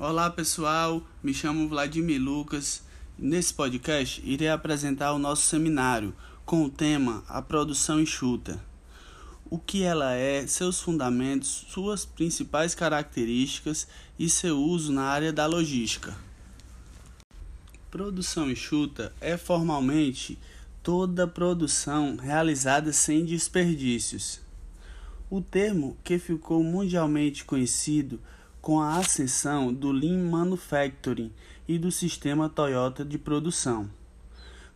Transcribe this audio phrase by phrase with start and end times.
[0.00, 2.84] Olá pessoal, me chamo Vladimir Lucas.
[3.18, 6.14] Nesse podcast irei apresentar o nosso seminário
[6.46, 8.62] com o tema A Produção Enxuta.
[9.50, 15.46] O que ela é, seus fundamentos, suas principais características e seu uso na área da
[15.46, 16.16] logística.
[17.90, 20.38] Produção enxuta é formalmente
[20.80, 24.40] toda produção realizada sem desperdícios.
[25.28, 28.20] O termo que ficou mundialmente conhecido
[28.60, 31.32] com a ascensão do Lean Manufacturing
[31.66, 33.90] e do sistema Toyota de produção.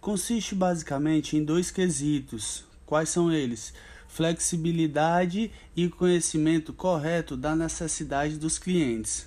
[0.00, 2.64] Consiste basicamente em dois quesitos.
[2.84, 3.72] Quais são eles?
[4.08, 9.26] Flexibilidade e conhecimento correto da necessidade dos clientes,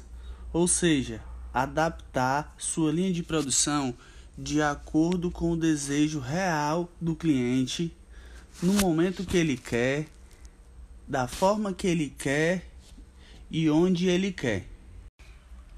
[0.53, 1.21] ou seja,
[1.53, 3.95] adaptar sua linha de produção
[4.37, 7.95] de acordo com o desejo real do cliente,
[8.62, 10.07] no momento que ele quer,
[11.07, 12.70] da forma que ele quer
[13.49, 14.67] e onde ele quer.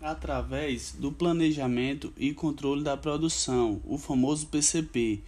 [0.01, 5.21] Através do planejamento e controle da produção, o famoso PCP,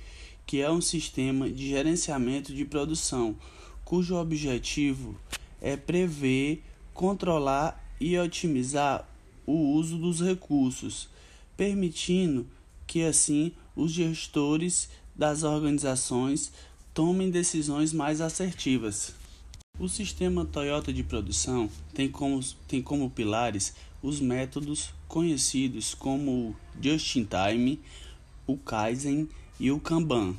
[0.46, 3.36] que é um sistema de gerenciamento de produção,
[3.84, 5.16] cujo objetivo
[5.62, 9.08] é prever, controlar e otimizar
[9.46, 11.10] o uso dos recursos,
[11.58, 12.48] permitindo
[12.86, 16.52] que assim os gestores das organizações
[16.94, 19.19] tomem decisões mais assertivas.
[19.80, 26.56] O sistema Toyota de produção tem como, tem como pilares os métodos conhecidos como o
[26.82, 27.80] Just-in-Time,
[28.46, 30.36] o Kaizen e o Kanban.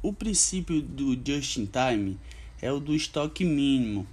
[0.00, 2.20] O princípio do Just-in-Time
[2.62, 4.06] é o do estoque mínimo,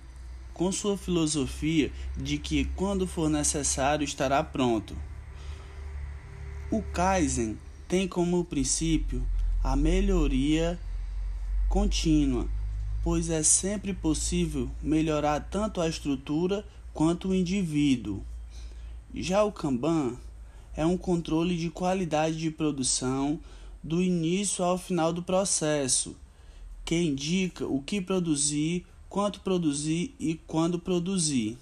[0.52, 4.98] com sua filosofia de que quando for necessário estará pronto.
[6.72, 7.56] O Kaizen
[7.88, 9.24] tem como princípio
[9.64, 10.80] a melhoria
[11.70, 12.50] contínua
[13.04, 18.24] pois é sempre possível melhorar tanto a estrutura quanto o indivíduo.
[19.14, 20.16] Já o Kanban
[20.76, 23.40] é um controle de qualidade de produção
[23.84, 26.16] do início ao final do processo,
[26.86, 31.58] que indica o que produzir, quanto produzir e quando produzir.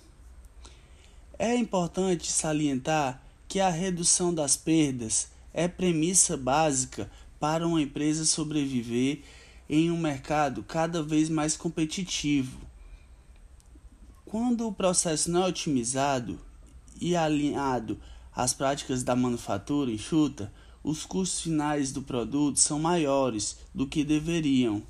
[1.40, 9.24] É importante salientar que a redução das perdas é premissa básica para uma empresa sobreviver
[9.72, 12.60] em um mercado cada vez mais competitivo.
[14.26, 16.38] Quando o processo não é otimizado
[17.00, 17.98] e alinhado
[18.36, 20.52] às práticas da manufatura enxuta,
[20.84, 24.84] os custos finais do produto são maiores do que deveriam,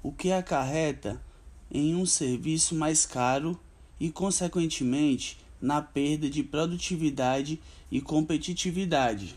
[0.00, 1.20] o que acarreta
[1.68, 3.58] em um serviço mais caro
[3.98, 7.60] e, consequentemente, na perda de produtividade
[7.90, 9.34] e competitividade.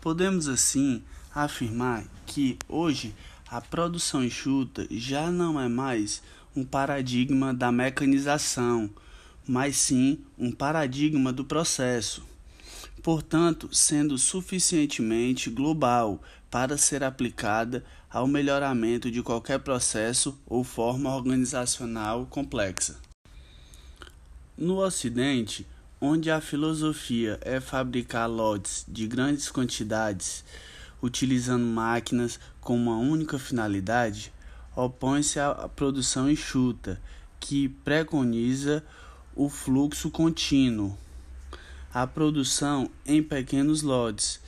[0.00, 1.02] Podemos assim
[1.34, 3.12] afirmar que hoje
[3.50, 6.22] a produção enxuta já não é mais
[6.54, 8.88] um paradigma da mecanização,
[9.44, 12.22] mas sim um paradigma do processo.
[13.02, 22.26] Portanto, sendo suficientemente global para ser aplicada ao melhoramento de qualquer processo ou forma organizacional
[22.26, 23.00] complexa.
[24.56, 25.66] No Ocidente,
[26.00, 30.44] onde a filosofia é fabricar lotes de grandes quantidades,
[31.02, 34.32] utilizando máquinas com uma única finalidade,
[34.74, 37.00] opõe-se à produção enxuta,
[37.38, 38.84] que preconiza
[39.34, 40.96] o fluxo contínuo.
[41.92, 44.40] A produção em pequenos lotes,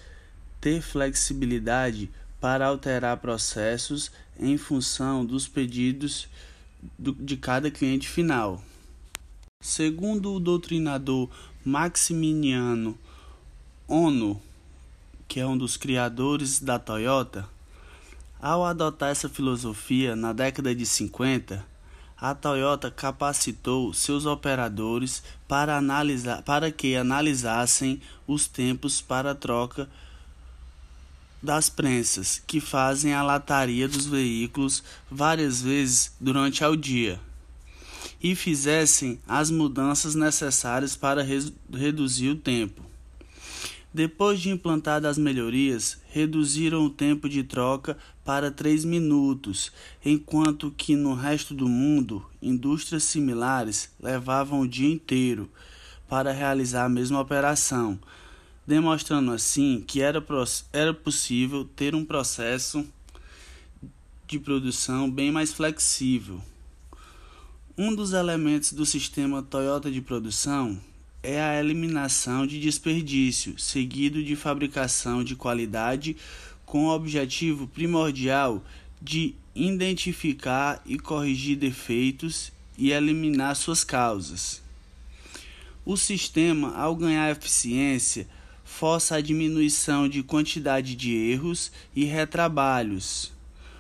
[0.60, 6.28] ter flexibilidade para alterar processos em função dos pedidos
[6.98, 8.62] de cada cliente final.
[9.60, 11.30] Segundo o doutrinador
[11.64, 12.98] Maximiliano
[13.86, 14.42] Ono,
[15.32, 17.48] que é um dos criadores da Toyota,
[18.38, 21.66] ao adotar essa filosofia na década de 50,
[22.20, 29.88] a Toyota capacitou seus operadores para, analisar, para que analisassem os tempos para troca
[31.42, 37.18] das prensas que fazem a lataria dos veículos várias vezes durante o dia
[38.22, 41.26] e fizessem as mudanças necessárias para
[41.72, 42.91] reduzir o tempo.
[43.94, 49.70] Depois de implantadas as melhorias, reduziram o tempo de troca para 3 minutos,
[50.02, 55.50] enquanto que no resto do mundo, indústrias similares levavam o dia inteiro
[56.08, 57.98] para realizar a mesma operação,
[58.66, 60.24] demonstrando assim que era,
[60.72, 62.86] era possível ter um processo
[64.26, 66.40] de produção bem mais flexível.
[67.76, 70.80] Um dos elementos do sistema Toyota de produção
[71.22, 76.16] é a eliminação de desperdício, seguido de fabricação de qualidade,
[76.66, 78.64] com o objetivo primordial
[79.00, 84.62] de identificar e corrigir defeitos e eliminar suas causas.
[85.84, 88.26] O sistema, ao ganhar eficiência,
[88.64, 93.32] força a diminuição de quantidade de erros e retrabalhos.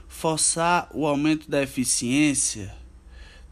[0.08, 2.74] Forçar o aumento da eficiência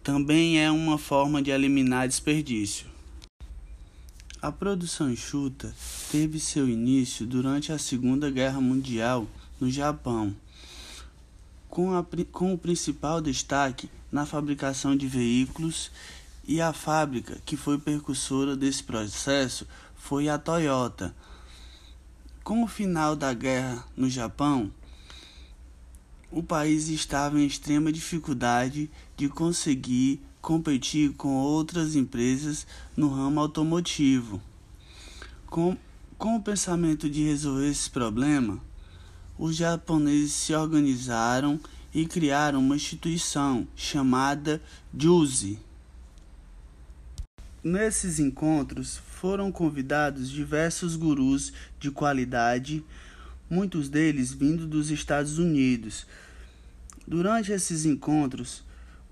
[0.02, 2.89] também é uma forma de eliminar desperdício.
[4.42, 5.75] A produção enxuta
[6.10, 9.26] teve seu início durante a Segunda Guerra Mundial
[9.60, 10.34] no Japão,
[11.69, 12.02] com, a,
[12.32, 15.90] com o principal destaque na fabricação de veículos,
[16.48, 21.14] e a fábrica que foi precursora desse processo foi a Toyota.
[22.42, 24.72] Com o final da guerra no Japão,
[26.31, 32.66] o país estava em extrema dificuldade de conseguir competir com outras empresas
[32.96, 34.40] no ramo automotivo.
[35.46, 35.76] Com,
[36.16, 38.60] com o pensamento de resolver esse problema,
[39.38, 41.58] os japoneses se organizaram
[41.92, 44.62] e criaram uma instituição chamada
[44.96, 45.58] JUSE.
[47.62, 52.82] Nesses encontros foram convidados diversos gurus de qualidade,
[53.50, 56.06] muitos deles vindo dos Estados Unidos.
[57.06, 58.62] Durante esses encontros,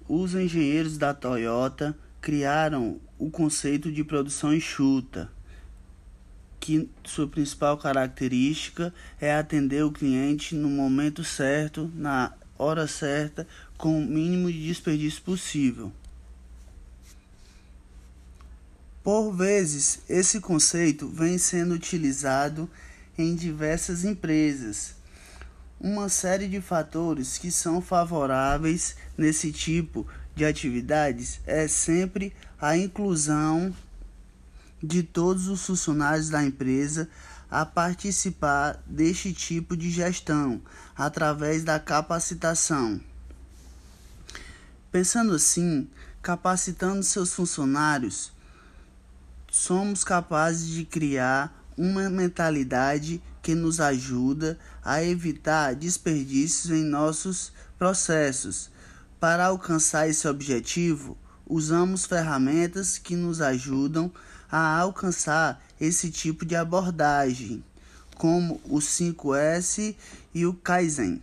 [0.09, 5.31] os engenheiros da Toyota criaram o conceito de produção enxuta,
[6.59, 13.47] que sua principal característica é atender o cliente no momento certo, na hora certa,
[13.77, 15.93] com o mínimo de desperdício possível.
[19.03, 22.69] Por vezes, esse conceito vem sendo utilizado
[23.17, 24.98] em diversas empresas.
[25.81, 30.05] Uma série de fatores que são favoráveis nesse tipo
[30.35, 33.73] de atividades é sempre a inclusão
[34.83, 37.09] de todos os funcionários da empresa
[37.49, 40.61] a participar deste tipo de gestão
[40.97, 43.01] através da capacitação.
[44.91, 45.89] Pensando assim,
[46.21, 48.33] capacitando seus funcionários,
[49.49, 58.69] somos capazes de criar uma mentalidade que nos ajuda a evitar desperdícios em nossos processos.
[59.19, 61.17] Para alcançar esse objetivo,
[61.47, 64.13] usamos ferramentas que nos ajudam
[64.53, 67.65] a alcançar esse tipo de abordagem,
[68.17, 69.97] como o 5S
[70.35, 71.23] e o Kaizen.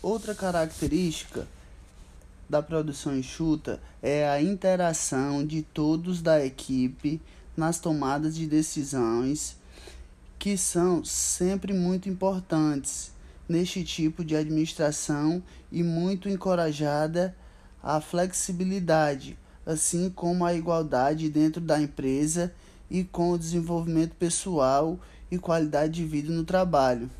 [0.00, 1.46] Outra característica
[2.48, 7.20] da produção enxuta é a interação de todos da equipe
[7.54, 9.58] nas tomadas de decisões,
[10.46, 13.10] que são sempre muito importantes
[13.48, 17.36] neste tipo de administração e muito encorajada
[17.82, 22.54] a flexibilidade, assim como a igualdade dentro da empresa
[22.88, 25.00] e com o desenvolvimento pessoal
[25.32, 27.10] e qualidade de vida no trabalho.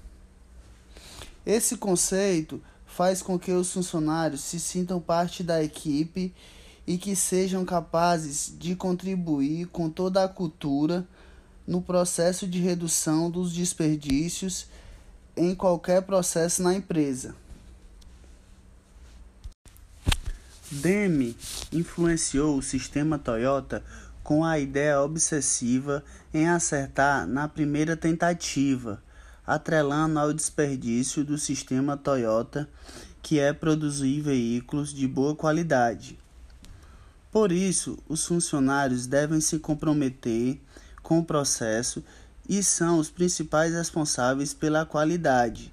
[1.45, 6.33] Esse conceito faz com que os funcionários se sintam parte da equipe
[6.87, 11.05] e que sejam capazes de contribuir com toda a cultura
[11.67, 14.67] no processo de redução dos desperdícios
[15.37, 17.35] em qualquer processo na empresa.
[20.71, 21.37] Demi
[21.73, 23.85] influenciou o sistema Toyota
[24.23, 26.05] com a ideia obsessiva
[26.35, 29.03] em acertar na primeira tentativa
[29.47, 32.69] atrelando ao desperdício do sistema Toyota,
[33.23, 36.19] que é produzir veículos de boa qualidade.
[37.31, 40.61] Por isso, os funcionários devem se comprometer
[41.07, 42.03] com o processo
[42.49, 45.73] e são os principais responsáveis pela qualidade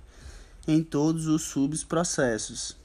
[0.68, 2.78] em todos os subprocessos,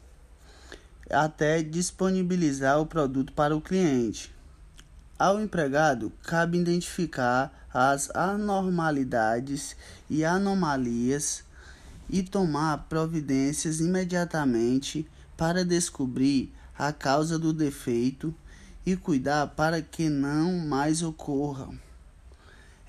[1.10, 4.34] até disponibilizar o produto para o cliente.
[5.18, 9.76] Ao empregado, cabe identificar as anormalidades
[10.08, 11.44] e anomalias
[12.08, 18.34] e tomar providências imediatamente para descobrir a causa do defeito
[18.86, 21.68] e cuidar para que não mais ocorra.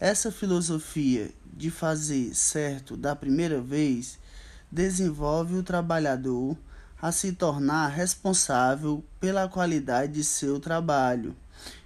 [0.01, 4.17] Essa filosofia de fazer certo da primeira vez
[4.71, 6.57] desenvolve o trabalhador
[7.01, 11.35] a se tornar responsável pela qualidade de seu trabalho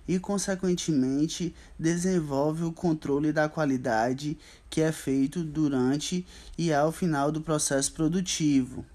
[0.08, 4.38] e, consequentemente, desenvolve o controle da qualidade
[4.70, 6.24] que é feito durante
[6.56, 8.86] e ao final do processo produtivo.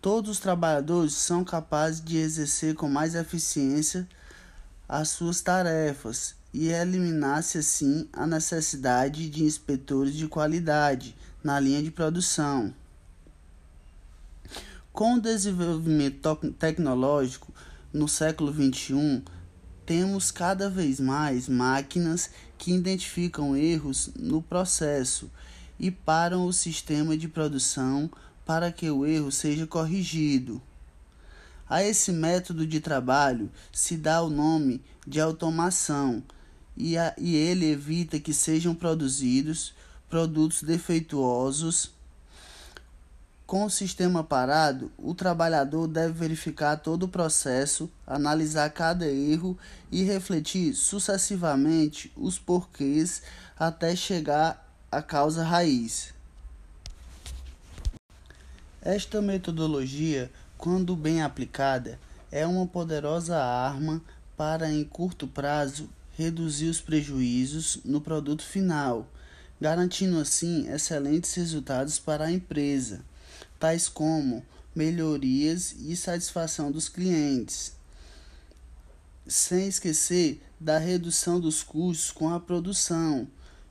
[0.00, 4.06] Todos os trabalhadores são capazes de exercer com mais eficiência
[4.88, 11.90] as suas tarefas e eliminar-se assim a necessidade de inspetores de qualidade na linha de
[11.90, 12.74] produção.
[14.90, 17.52] Com o desenvolvimento tecnológico
[17.92, 19.22] no século XXI,
[19.84, 25.30] temos cada vez mais máquinas que identificam erros no processo
[25.78, 28.10] e param o sistema de produção
[28.46, 30.62] para que o erro seja corrigido.
[31.68, 36.24] A esse método de trabalho se dá o nome de automação
[36.76, 39.74] e, a, e ele evita que sejam produzidos
[40.08, 41.90] produtos defeituosos.
[43.46, 49.56] Com o sistema parado, o trabalhador deve verificar todo o processo, analisar cada erro
[49.90, 53.22] e refletir sucessivamente os porquês
[53.56, 56.12] até chegar à causa raiz.
[58.82, 64.02] Esta metodologia, quando bem aplicada, é uma poderosa arma
[64.36, 69.10] para, em curto prazo, reduzir os prejuízos no produto final,
[69.60, 73.04] garantindo assim excelentes resultados para a empresa,
[73.58, 74.44] tais como
[74.74, 77.72] melhorias e satisfação dos clientes.
[79.26, 83.28] Sem esquecer da redução dos custos com a produção,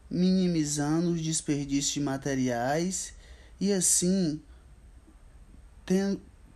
[0.10, 3.14] minimizando os desperdícios de materiais
[3.60, 4.40] e assim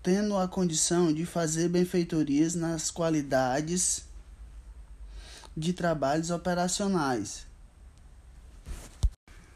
[0.03, 4.08] tendo a condição de fazer benfeitorias nas qualidades
[5.55, 7.47] de trabalhos operacionais.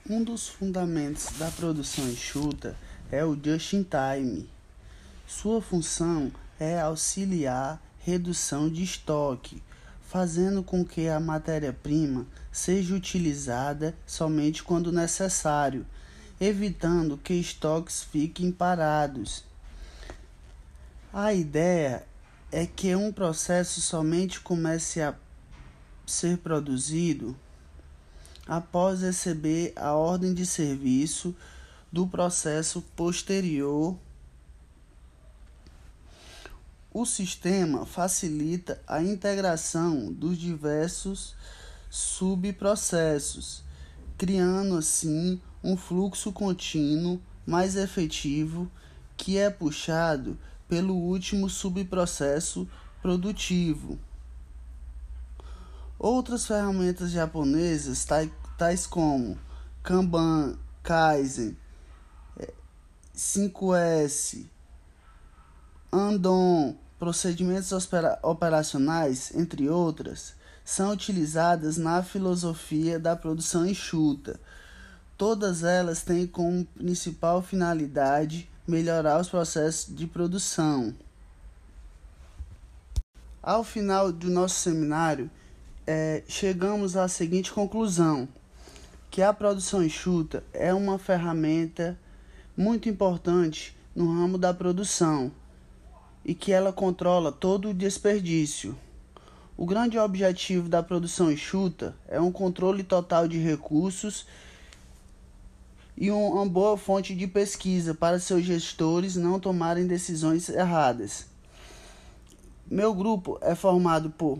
[0.09, 2.75] Um dos fundamentos da produção enxuta
[3.11, 4.49] é o just in time.
[5.25, 9.63] Sua função é auxiliar redução de estoque,
[10.09, 15.85] fazendo com que a matéria-prima seja utilizada somente quando necessário,
[16.39, 19.45] evitando que estoques fiquem parados.
[21.13, 22.05] A ideia
[22.51, 25.15] é que um processo somente comece a
[26.05, 27.35] ser produzido
[28.47, 31.35] após receber a ordem de serviço
[31.91, 33.97] do processo posterior.
[36.93, 41.35] O sistema facilita a integração dos diversos
[41.89, 43.63] subprocessos,
[44.17, 48.69] criando assim um fluxo contínuo mais efetivo
[49.15, 52.67] que é puxado pelo último subprocesso
[53.01, 53.99] produtivo.
[56.03, 58.05] Outras ferramentas japonesas,
[58.57, 59.39] tais como
[59.81, 61.55] Kanban, Kaizen,
[63.15, 64.45] 5S,
[65.89, 67.71] Andon, procedimentos
[68.21, 74.37] operacionais, entre outras, são utilizadas na filosofia da produção enxuta.
[75.17, 80.93] Todas elas têm como principal finalidade melhorar os processos de produção.
[83.41, 85.31] Ao final do nosso seminário,
[85.85, 88.27] é, chegamos à seguinte conclusão:
[89.11, 91.99] que a produção enxuta é uma ferramenta
[92.55, 95.31] muito importante no ramo da produção
[96.25, 98.77] e que ela controla todo o desperdício.
[99.55, 104.25] O grande objetivo da produção enxuta é um controle total de recursos
[105.95, 111.27] e uma boa fonte de pesquisa para seus gestores não tomarem decisões erradas.
[112.65, 114.39] Meu grupo é formado por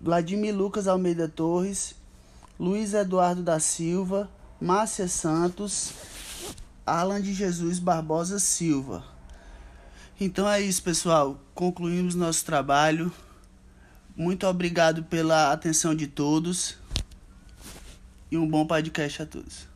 [0.00, 1.94] Vladimir Lucas Almeida Torres,
[2.58, 4.30] Luiz Eduardo da Silva,
[4.60, 5.92] Márcia Santos,
[6.86, 9.04] Alan de Jesus Barbosa Silva.
[10.18, 11.38] Então é isso, pessoal.
[11.54, 13.12] Concluímos nosso trabalho.
[14.16, 16.76] Muito obrigado pela atenção de todos
[18.30, 19.69] e um bom podcast a todos.